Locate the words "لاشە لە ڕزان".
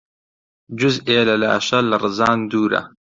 1.41-2.39